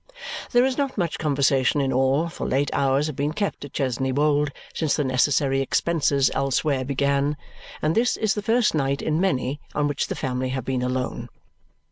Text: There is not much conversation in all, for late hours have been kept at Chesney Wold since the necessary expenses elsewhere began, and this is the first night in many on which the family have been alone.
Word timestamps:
There 0.51 0.65
is 0.65 0.79
not 0.79 0.97
much 0.97 1.19
conversation 1.19 1.79
in 1.79 1.93
all, 1.93 2.27
for 2.27 2.47
late 2.47 2.71
hours 2.73 3.05
have 3.05 3.15
been 3.15 3.33
kept 3.33 3.63
at 3.63 3.73
Chesney 3.73 4.11
Wold 4.11 4.49
since 4.73 4.95
the 4.95 5.03
necessary 5.03 5.61
expenses 5.61 6.31
elsewhere 6.33 6.83
began, 6.83 7.37
and 7.83 7.93
this 7.93 8.17
is 8.17 8.33
the 8.33 8.41
first 8.41 8.73
night 8.73 9.03
in 9.03 9.21
many 9.21 9.61
on 9.75 9.87
which 9.87 10.07
the 10.07 10.15
family 10.15 10.49
have 10.49 10.65
been 10.65 10.81
alone. 10.81 11.29